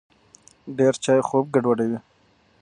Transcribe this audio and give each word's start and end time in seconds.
ډېر 0.77 0.93
چای 1.03 1.19
خوب 1.27 1.45
ګډوډوي. 1.55 1.99